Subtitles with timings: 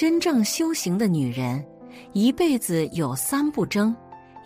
[0.00, 1.62] 真正修行的女人，
[2.14, 3.94] 一辈子有三不争，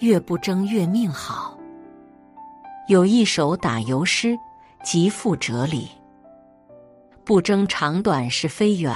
[0.00, 1.56] 越不争越命好。
[2.88, 4.36] 有一首打油诗，
[4.82, 5.88] 极富哲理：
[7.22, 8.92] 不争长短是非远，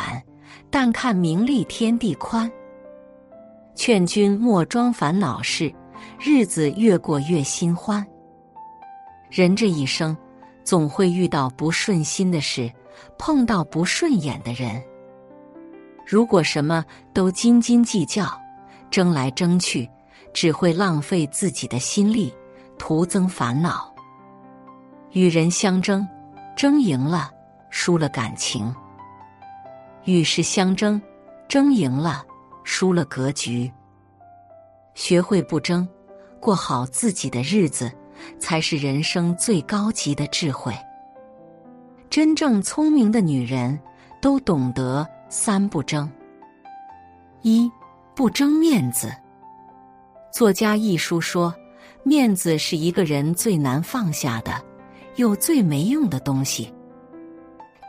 [0.68, 2.50] 但看名利天地宽。
[3.76, 5.72] 劝君莫装烦恼事，
[6.18, 8.04] 日子越过越心欢。
[9.30, 10.16] 人这一生，
[10.64, 12.68] 总会遇到不顺心的事，
[13.16, 14.82] 碰到不顺眼的人。
[16.10, 18.24] 如果什么都斤斤计较，
[18.90, 19.86] 争来争去，
[20.32, 22.32] 只会浪费自己的心力，
[22.78, 23.94] 徒增烦恼。
[25.12, 26.08] 与人相争，
[26.56, 27.30] 争赢了，
[27.68, 28.72] 输了感情；
[30.04, 30.98] 与世相争，
[31.46, 32.24] 争赢了，
[32.64, 33.70] 输了格局。
[34.94, 35.86] 学会不争，
[36.40, 37.92] 过好自己的日子，
[38.38, 40.74] 才是人生最高级的智慧。
[42.08, 43.78] 真正聪明的女人，
[44.22, 45.06] 都懂得。
[45.30, 46.10] 三不争：
[47.42, 47.70] 一
[48.14, 49.14] 不争面子。
[50.32, 51.54] 作家一书说，
[52.02, 54.52] 面子是一个人最难放下的，
[55.16, 56.72] 又最没用的东西。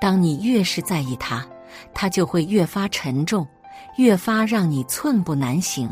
[0.02, 1.46] 当你越是在意它，
[1.94, 3.48] 它就会越发沉重，
[3.96, 5.90] 越发让你寸步难行。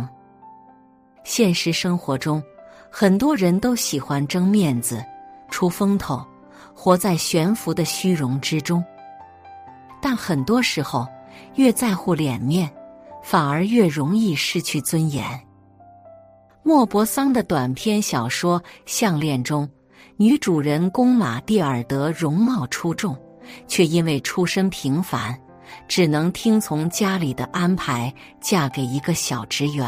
[1.24, 2.44] 现实生活中，
[2.92, 5.02] 很多人都喜欢争面子、
[5.50, 6.22] 出风头，
[6.74, 8.84] 活在悬浮的虚荣之中。
[10.02, 11.08] 但很多时候，
[11.56, 12.70] 越在乎脸面，
[13.24, 15.26] 反而越容易失去尊严。
[16.64, 19.70] 莫泊桑的短篇小说《项链》中，
[20.18, 23.16] 女主人公玛蒂尔德容貌出众，
[23.68, 25.40] 却因为出身平凡，
[25.88, 29.88] 只能听从家里的安排，嫁给一个小职员。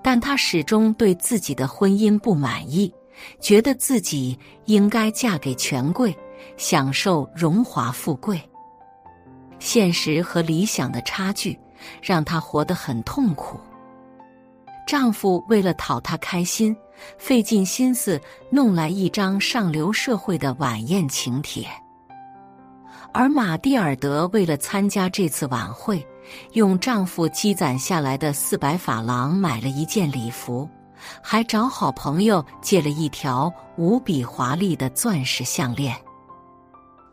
[0.00, 2.92] 但她始终对自己的婚姻不满意，
[3.40, 6.16] 觉得自己应该嫁给权贵，
[6.56, 8.40] 享受荣华富贵。
[9.62, 11.56] 现实和理想的差距，
[12.02, 13.60] 让她活得很痛苦。
[14.84, 16.76] 丈夫为了讨她开心，
[17.16, 21.64] 费尽心思弄来一张上流社会的晚宴请帖，
[23.14, 26.04] 而玛蒂尔德为了参加这次晚会，
[26.54, 30.68] 用丈夫积攒下来的四百法郎买了一件礼服，
[31.22, 35.96] 还找好朋友借了一条无比华丽的钻石项链。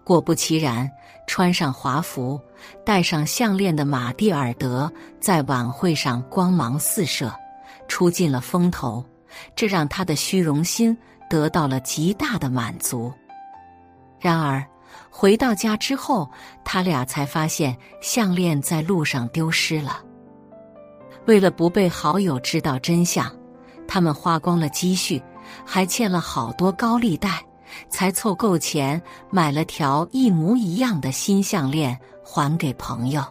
[0.03, 0.89] 果不其然，
[1.29, 2.41] 穿上华服、
[2.83, 4.91] 戴上项链的玛蒂尔德
[5.21, 7.31] 在晚会上光芒四射，
[7.87, 9.05] 出尽了风头，
[9.55, 10.97] 这让她的虚荣心
[11.29, 13.13] 得到了极大的满足。
[14.19, 14.65] 然而，
[15.11, 16.27] 回到家之后，
[16.65, 20.01] 他俩才发现项链在路上丢失了。
[21.27, 23.31] 为了不被好友知道真相，
[23.87, 25.21] 他们花光了积蓄，
[25.63, 27.45] 还欠了好多高利贷。
[27.89, 33.23] 才凑够钱买了条一模一样的新项链还给朋友。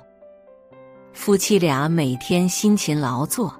[1.13, 3.53] 夫妻俩每天辛勤劳作，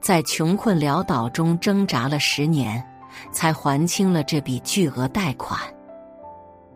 [0.00, 2.84] 在穷困潦倒中挣扎了十年，
[3.32, 5.58] 才还清了这笔巨额贷款。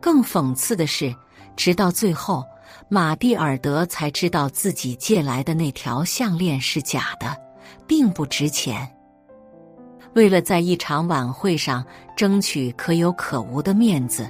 [0.01, 1.15] 更讽刺的是，
[1.57, 2.43] 直到最后，
[2.89, 7.37] 玛蒂尔德才知道自己借来的那条项链是假的，
[7.87, 8.91] 并不值钱。
[10.15, 11.85] 为了在一场晚会上
[12.17, 14.29] 争取可有可无的面子，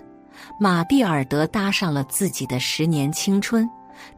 [0.58, 3.68] 玛蒂尔德搭上了自己的十年青春，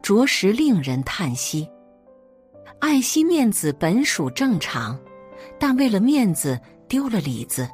[0.01, 1.67] 着实令人叹息。
[2.79, 4.99] 爱惜面子本属正常，
[5.57, 6.59] 但为了面子
[6.89, 7.69] 丢了里子，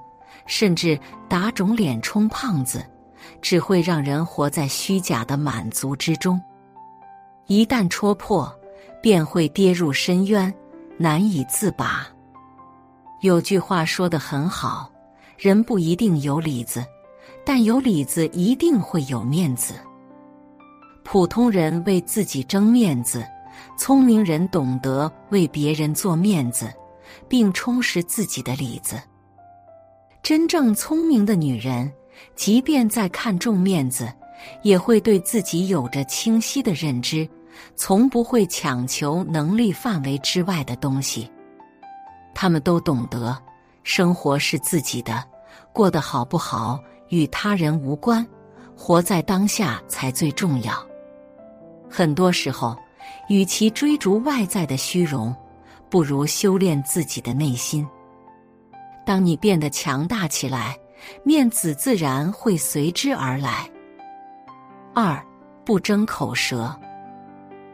[0.46, 2.86] 甚至打肿脸充胖子，
[3.42, 6.40] 只会让人活在虚假的满足之中。
[7.48, 8.56] 一旦戳破，
[9.02, 10.54] 便会跌入深渊，
[10.98, 12.08] 难以自拔。
[13.22, 14.90] 有句话说得很好，
[15.38, 16.86] 人不一定有里子，
[17.46, 19.74] 但有里子一定会有面子。
[21.04, 23.26] 普通人为自己争面子，
[23.78, 26.72] 聪明人懂得为别人做面子，
[27.28, 28.98] 并充实自己的里子。
[30.24, 31.92] 真正聪明的女人，
[32.36, 34.10] 即便再看重面子，
[34.62, 37.28] 也会对自己有着清晰的认知，
[37.76, 41.30] 从不会强求能力范围之外的东西。
[42.42, 43.38] 他们都懂得，
[43.84, 45.22] 生活是自己的，
[45.74, 48.26] 过得好不好与他人无关，
[48.78, 50.74] 活在当下才最重要。
[51.90, 52.78] 很多时候，
[53.28, 55.36] 与其追逐外在的虚荣，
[55.90, 57.86] 不如修炼自己的内心。
[59.06, 60.78] 当你变得强大起来，
[61.26, 63.70] 面子自然会随之而来。
[64.96, 65.22] 二，
[65.66, 66.74] 不争口舌。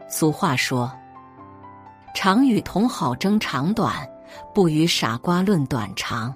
[0.08, 0.90] 俗话说
[2.16, 4.04] ：“常与同好争长短。”
[4.54, 6.34] 不与傻瓜论短长，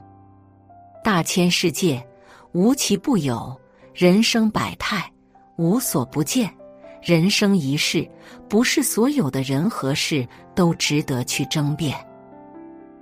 [1.03, 2.05] 大千世界
[2.53, 3.59] 无奇不有，
[3.95, 5.11] 人生百态
[5.57, 6.53] 无所不见，
[7.03, 8.09] 人生一世，
[8.49, 11.97] 不是所有的人和事都值得去争辩。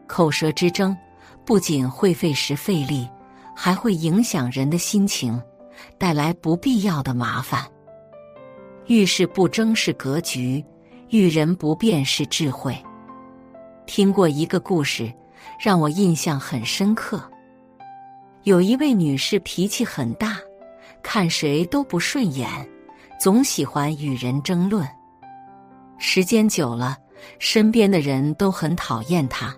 [0.06, 0.96] 口舌之争，
[1.44, 3.08] 不仅会费时费力，
[3.54, 5.40] 还会影响人的心情，
[5.98, 7.64] 带来不必要的麻烦。
[8.86, 10.64] 遇事不争是格局，
[11.10, 12.74] 遇人不辩是智慧。
[13.88, 15.10] 听过一个故事，
[15.58, 17.20] 让我印象很深刻。
[18.42, 20.36] 有一位女士脾气很大，
[21.02, 22.46] 看谁都不顺眼。
[23.18, 24.86] 总喜欢与人争论，
[25.98, 26.98] 时间久了，
[27.40, 29.56] 身边的人都很讨厌他，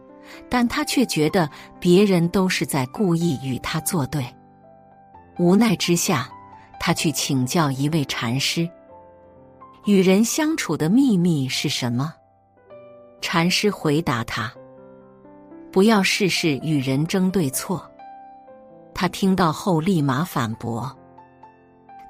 [0.49, 4.25] 但他却觉得别人都是在故意与他作对。
[5.39, 6.31] 无奈之下，
[6.79, 8.67] 他去请教一位禅师：
[9.85, 12.15] 与人相处的秘密是什么？
[13.21, 14.53] 禅师回答他：
[15.71, 17.89] 不要事事与人争对错。
[18.95, 20.95] 他听到后立马反驳。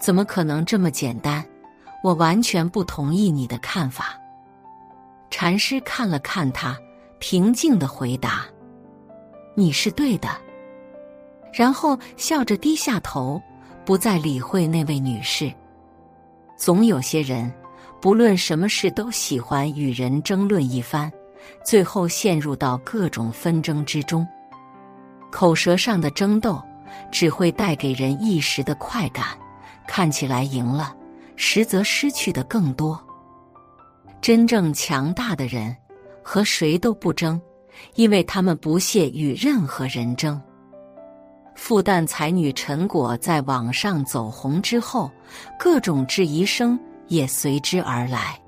[0.00, 1.44] 怎么可能这么简单？
[2.02, 4.18] 我完全不同意你的看法。
[5.30, 6.78] 禅师看了看他，
[7.18, 8.46] 平静的回答
[9.54, 10.28] ：“你是对的。”
[11.52, 13.40] 然后笑着低下头，
[13.84, 15.52] 不再理会那位女士。
[16.56, 17.52] 总有些人，
[18.00, 21.12] 不论什么事都喜欢与人争论一番，
[21.64, 24.26] 最后陷入到各种纷争之中。
[25.30, 26.60] 口舌上的争斗，
[27.12, 29.26] 只会带给人一时的快感。
[29.86, 30.94] 看起来赢了，
[31.36, 32.98] 实则失去的更多。
[34.22, 35.76] 真正强大的人
[36.22, 37.40] 和谁都不争，
[37.96, 40.40] 因为他们不屑与任何人争。
[41.54, 45.10] 复旦才女陈果在网上走红之后，
[45.58, 46.78] 各种质疑声
[47.10, 48.40] 也随之而来。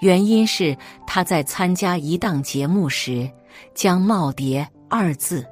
[0.00, 0.76] 原因是
[1.06, 3.30] 他在参加一档节目时，
[3.72, 5.46] 将“耄耋”二字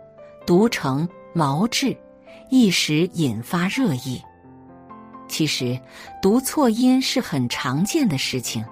[0.45, 1.97] 读成“毛志”，
[2.51, 4.21] 一时引发热议。
[5.29, 5.81] 其实，
[6.21, 8.65] 读错音是很常见的事情。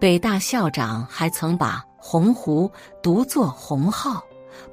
[0.00, 2.68] 北大校长还曾把“鸿鹄”
[3.00, 4.20] 读作“鸿浩”，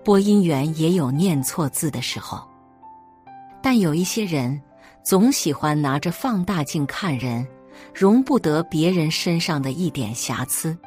[0.03, 2.43] 播音员也有念错字的时候。
[3.61, 4.59] 但有一些人
[5.03, 7.47] 总喜欢拿着放大镜看人，
[7.93, 10.77] 容不得别人身上的一点瑕疵。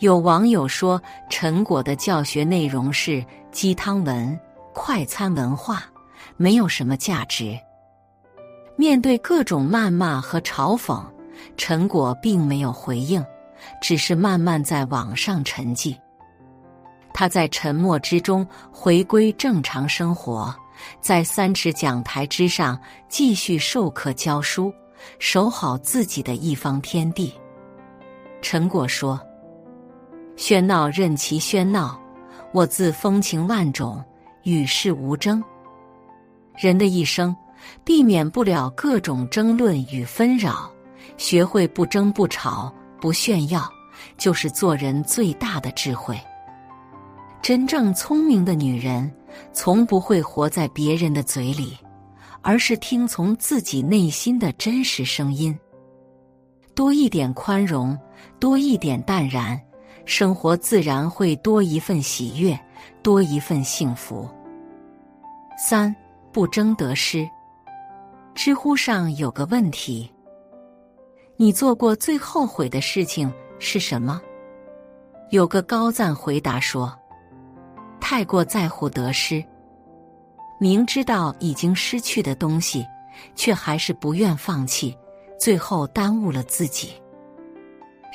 [0.00, 1.00] 有网友说，
[1.30, 4.38] 陈果的教学内容是鸡汤文、
[4.72, 5.84] 快餐文化，
[6.36, 7.58] 没有什么价值。
[8.76, 11.02] 面对各种谩骂和嘲讽，
[11.56, 13.24] 陈果并没有回应，
[13.80, 15.96] 只是慢慢在网上沉寂。
[17.12, 20.52] 他在沉默之中回归正常生活，
[21.00, 22.76] 在三尺讲台之上
[23.08, 24.74] 继续授课教书，
[25.18, 27.32] 守好自己的一方天地。
[28.42, 29.20] 陈果说
[30.36, 32.00] ：“喧闹任其喧闹，
[32.52, 34.02] 我自风情万种，
[34.42, 35.42] 与世无争。
[36.56, 37.34] 人的一生。”
[37.82, 40.70] 避免不了各种争论与纷扰，
[41.16, 42.70] 学会不争不吵
[43.00, 43.66] 不炫耀，
[44.18, 46.18] 就是做人最大的智慧。
[47.40, 49.10] 真正聪明的女人，
[49.54, 51.74] 从不会活在别人的嘴里，
[52.44, 55.58] 而是听从自己内心的真实声音。
[56.74, 57.98] 多一点宽容，
[58.38, 59.58] 多一点淡然，
[60.04, 62.58] 生活自然会多一份喜悦，
[63.02, 64.28] 多一份幸福。
[65.56, 65.94] 三
[66.30, 67.26] 不争得失。
[68.34, 70.12] 知乎上有个问题：
[71.36, 74.20] 你做过最后悔的事情是什么？
[75.30, 76.92] 有个高赞回答说：
[78.00, 79.42] 太过在乎得失，
[80.58, 82.86] 明知道已经失去的东西，
[83.34, 84.96] 却还是不愿放弃，
[85.38, 86.92] 最后耽误了自己。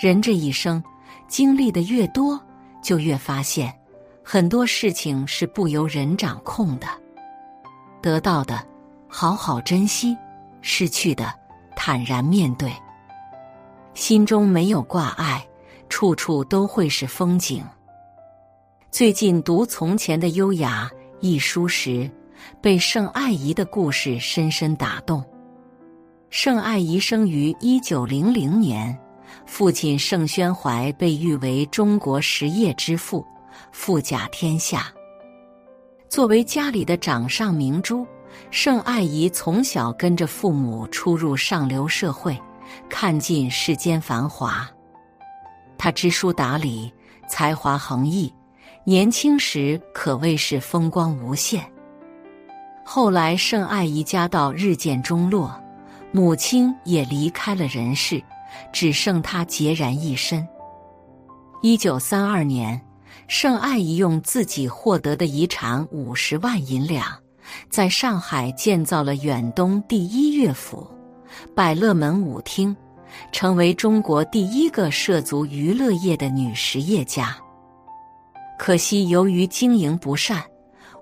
[0.01, 0.83] 人这一生
[1.27, 2.39] 经历的越多，
[2.81, 3.73] 就越发现
[4.23, 6.87] 很多事情是不由人掌控的，
[8.01, 8.65] 得到的。
[9.11, 10.15] 好好珍惜，
[10.61, 11.33] 失去的
[11.75, 12.71] 坦然面对。
[13.95, 15.43] 心中没有挂碍，
[15.89, 17.65] 处处都会是风景。
[18.91, 20.87] 最近读《从前的优雅》
[21.21, 22.07] 一书时，
[22.61, 25.23] 被盛爱仪的故事深深打动。
[26.29, 28.97] 盛爱仪生于一九零零年，
[29.45, 33.25] 父亲盛宣怀被誉为中国实业之父，
[33.71, 34.91] 富甲天下。
[36.07, 38.05] 作为家里的掌上明珠。
[38.51, 42.39] 盛爱仪从小跟着父母出入上流社会，
[42.87, 44.69] 看尽世间繁华。
[45.79, 46.93] 他知书达理，
[47.27, 48.31] 才华横溢，
[48.85, 51.63] 年轻时可谓是风光无限。
[52.91, 55.55] 后来，盛爱仪家道日渐中落，
[56.11, 58.19] 母亲也离开了人世，
[58.73, 60.43] 只剩他孑然一身。
[61.61, 62.81] 一九三二年，
[63.27, 67.05] 盛爱仪用自己获得的遗产五十万银两。
[67.69, 70.87] 在上海建造了远东第一乐府、
[71.55, 72.75] 百乐门舞厅，
[73.31, 77.37] 成为中国第一个涉足娱乐业的女实业家。
[78.57, 80.43] 可惜，由于经营不善，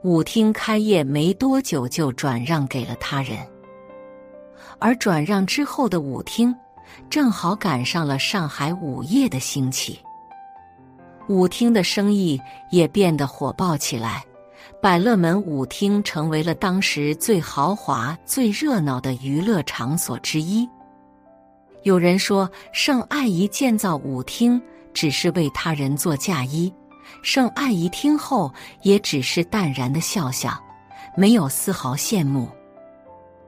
[0.04, 3.38] 舞厅开业没多久就转让给了他人。
[4.80, 6.56] 而转让之后的舞厅，
[7.10, 10.00] 正好赶上了上海舞业的兴起，
[11.28, 12.40] 舞厅的生意
[12.72, 14.24] 也变得火爆起来。
[14.80, 20.70] 百乐门舞厅成为了当时最豪华、最热闹的娱乐场所之一。
[21.84, 24.62] 有人说，盛爱仪建造舞厅
[24.94, 26.72] 只是为他人做嫁衣。
[27.22, 30.58] 盛爱仪听后也只是淡然的笑笑，
[31.16, 32.50] 没有丝毫羡慕。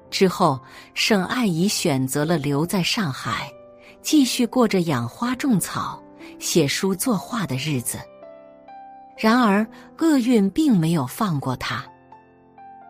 [0.10, 0.60] 之后，
[0.94, 3.52] 盛爱仪选择了留在上海，
[4.02, 6.02] 继续过着养花种草、
[6.40, 8.00] 写书作画的日子。
[9.18, 9.66] 然而，
[10.00, 11.86] 厄运并没有放过她。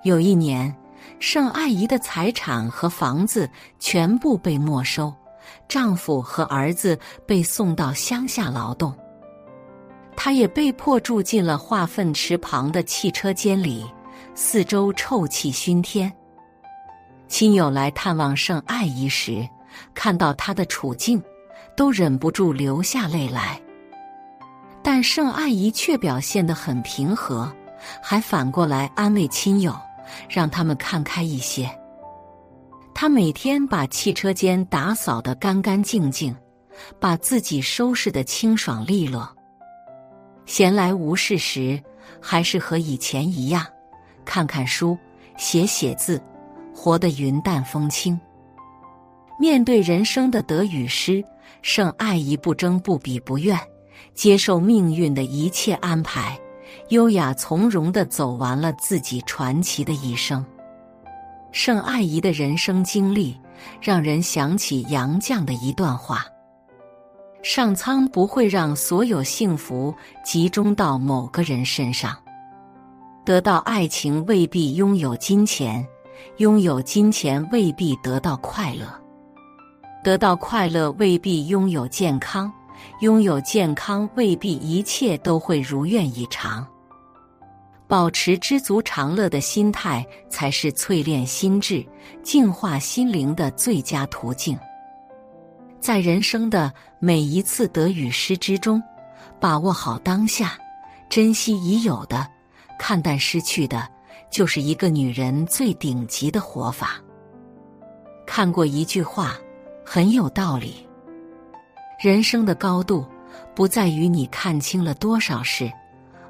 [0.03, 0.73] 有一年，
[1.19, 5.13] 盛爱仪的财产和房子全部被没收，
[5.67, 8.95] 丈夫和儿子被送到乡下劳动。
[10.21, 13.85] 他也被迫住进了化粪池旁的汽车间里，
[14.35, 16.11] 四周臭气熏天。
[17.29, 19.47] 亲友来探望盛爱仪时，
[19.93, 21.23] 看到她的处境，
[21.73, 23.61] 都忍不住流下泪来。
[24.83, 27.49] 但盛爱仪却表现得很平和，
[28.03, 29.73] 还反过来安慰亲友，
[30.27, 31.71] 让他们看开一些。
[32.93, 36.35] 她每天把汽车间打扫得干干净净，
[36.99, 39.33] 把自己收拾得清爽利落。
[40.49, 41.79] 闲来无事时，
[42.19, 43.63] 还是和以前一样，
[44.25, 44.97] 看看书，
[45.37, 46.19] 写写字，
[46.75, 48.19] 活得云淡风轻。
[49.39, 51.23] 面对人生的得与失，
[51.61, 53.55] 盛爱仪不争不比不怨，
[54.15, 56.35] 接受命运的一切安排，
[56.87, 60.43] 优雅从容的走完了自己传奇的一生。
[61.51, 63.39] 盛爱仪的人生经历，
[63.79, 66.25] 让人想起杨绛的一段话。
[67.41, 69.93] 上苍不会让所有幸福
[70.23, 72.15] 集中到某个人身上。
[73.25, 75.85] 得到爱情未必拥有金钱，
[76.37, 78.85] 拥有金钱未必得到快乐。
[80.03, 82.51] 得到快乐未必拥有健康，
[83.01, 86.65] 拥有健康未必一切都会如愿以偿。
[87.87, 91.85] 保持知足常乐的心态，才是淬炼心智、
[92.21, 94.57] 净化心灵的最佳途径。
[95.79, 98.81] 在人生的每一次得与失之中，
[99.39, 100.57] 把握好当下，
[101.09, 102.27] 珍惜已有的，
[102.77, 103.87] 看淡失去的，
[104.29, 106.99] 就是一个女人最顶级的活法。
[108.27, 109.37] 看过一句话，
[109.85, 110.85] 很有道理：
[111.97, 113.05] 人生的高度，
[113.55, 115.71] 不在于你看清了多少事，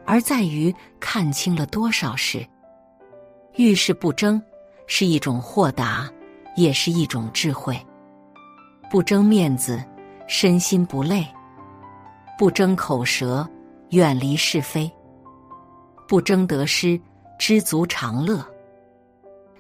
[0.06, 2.46] 而在于看清了多少事。
[3.56, 4.42] 遇事不争，
[4.86, 6.10] 是一种豁达，
[6.56, 7.78] 也是一种智慧。
[8.90, 9.80] 不争面子，
[10.26, 11.24] 身心不累；
[12.40, 13.48] 不争口舌，
[13.92, 14.90] 远离是非；
[16.08, 17.00] 不争得失，
[17.38, 18.44] 知足常乐。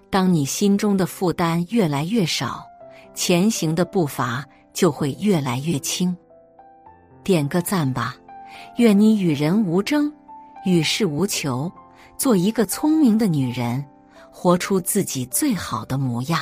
[0.09, 2.65] 当你心中的负担越来越少，
[3.13, 4.43] 前行的步伐
[4.73, 6.15] 就会越来越轻。
[7.23, 8.15] 点个赞吧！
[8.77, 10.11] 愿你与人无争，
[10.65, 11.71] 与世无求，
[12.17, 13.85] 做一个聪明的女人，
[14.31, 16.41] 活出自己最好的模样。